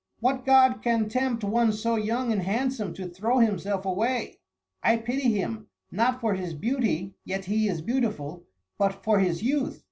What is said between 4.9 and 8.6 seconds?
pity him, not for his beauty (yet he is beautiful),